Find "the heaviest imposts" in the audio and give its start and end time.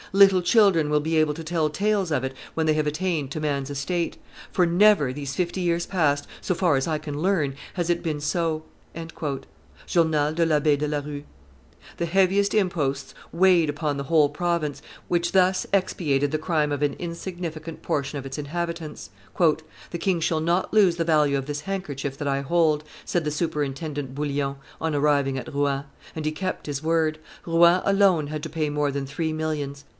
11.95-13.13